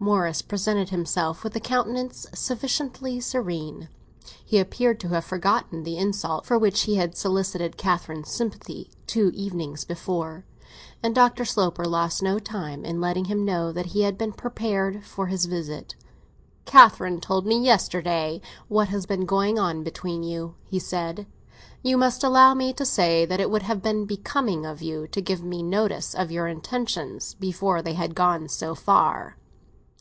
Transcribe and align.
Morris 0.00 0.42
presented 0.42 0.90
himself 0.90 1.42
with 1.42 1.56
a 1.56 1.60
countenance 1.60 2.24
sufficiently 2.32 3.18
serene—he 3.18 4.56
appeared 4.56 5.00
to 5.00 5.08
have 5.08 5.24
forgotten 5.24 5.82
the 5.82 5.96
"insult" 5.98 6.46
for 6.46 6.56
which 6.56 6.82
he 6.82 6.94
had 6.94 7.16
solicited 7.16 7.76
Catherine's 7.76 8.28
sympathy 8.30 8.92
two 9.08 9.32
evenings 9.34 9.84
before, 9.84 10.44
and 11.02 11.16
Dr. 11.16 11.44
Sloper 11.44 11.84
lost 11.84 12.22
no 12.22 12.38
time 12.38 12.84
in 12.84 13.00
letting 13.00 13.24
him 13.24 13.44
know 13.44 13.72
that 13.72 13.86
he 13.86 14.02
had 14.02 14.16
been 14.16 14.32
prepared 14.32 15.02
for 15.04 15.26
his 15.26 15.46
visit. 15.46 15.96
"Catherine 16.64 17.20
told 17.20 17.44
me 17.44 17.58
yesterday 17.60 18.40
what 18.68 18.90
has 18.90 19.04
been 19.04 19.26
going 19.26 19.58
on 19.58 19.82
between 19.82 20.22
you," 20.22 20.54
he 20.62 20.78
said. 20.78 21.26
"You 21.82 21.98
must 21.98 22.22
allow 22.22 22.54
me 22.54 22.72
to 22.74 22.84
say 22.86 23.26
that 23.26 23.40
it 23.40 23.50
would 23.50 23.62
have 23.64 23.82
been 23.82 24.04
becoming 24.06 24.64
of 24.64 24.80
you 24.80 25.08
to 25.08 25.20
give 25.20 25.42
me 25.42 25.60
notice 25.60 26.14
of 26.14 26.30
your 26.30 26.46
intentions 26.46 27.34
before 27.34 27.82
they 27.82 27.94
had 27.94 28.14
gone 28.14 28.48
so 28.48 28.76
far." 28.76 29.36